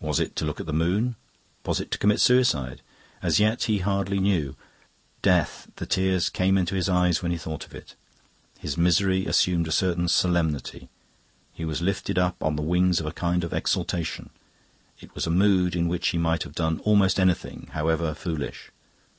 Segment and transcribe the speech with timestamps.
[0.00, 1.14] Was it to look at the moon?
[1.66, 2.80] Was it to commit suicide?
[3.20, 4.56] As yet he hardly knew.
[5.20, 7.94] Death the tears came into his eyes when he thought of it.
[8.58, 10.88] His misery assumed a certain solemnity;
[11.52, 14.30] he was lifted up on the wings of a kind of exaltation.
[15.00, 18.70] It was a mood in which he might have done almost anything, however foolish.